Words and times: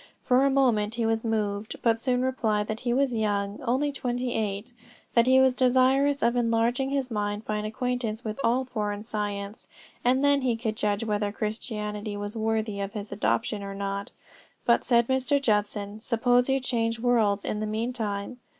For 0.23 0.43
a 0.43 0.49
moment 0.49 0.95
he 0.95 1.05
was 1.05 1.23
moved, 1.23 1.75
but 1.83 1.99
soon 1.99 2.23
replied, 2.23 2.65
that 2.65 2.79
he 2.79 2.91
was 2.91 3.13
young, 3.13 3.61
only 3.61 3.91
twenty 3.91 4.33
eight. 4.33 4.73
That 5.13 5.27
he 5.27 5.39
was 5.39 5.53
desirous 5.53 6.23
of 6.23 6.35
enlarging 6.35 6.89
his 6.89 7.11
mind 7.11 7.45
by 7.45 7.57
an 7.57 7.65
acquaintance 7.65 8.25
with 8.25 8.39
all 8.43 8.65
foreign 8.65 9.03
science, 9.03 9.67
and 10.03 10.25
then 10.25 10.41
he 10.41 10.55
could 10.57 10.75
judge 10.75 11.05
whether 11.05 11.31
Christianity 11.31 12.17
was 12.17 12.35
worthy 12.35 12.79
of 12.79 12.93
his 12.93 13.11
adoption 13.11 13.61
or 13.61 13.75
not. 13.75 14.11
But, 14.65 14.83
said 14.83 15.05
Mr. 15.07 15.39
Judson, 15.39 15.99
suppose 15.99 16.49
you 16.49 16.59
change 16.59 16.97
worlds 16.99 17.45
in 17.45 17.59
the 17.59 17.67
meantime? 17.67 18.37